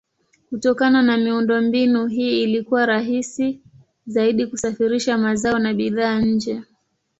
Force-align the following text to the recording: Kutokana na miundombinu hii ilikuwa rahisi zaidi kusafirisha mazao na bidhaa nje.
Kutokana 0.49 1.01
na 1.01 1.17
miundombinu 1.17 2.07
hii 2.07 2.43
ilikuwa 2.43 2.85
rahisi 2.85 3.61
zaidi 4.07 4.47
kusafirisha 4.47 5.17
mazao 5.17 5.59
na 5.59 5.73
bidhaa 5.73 6.19
nje. 6.19 6.61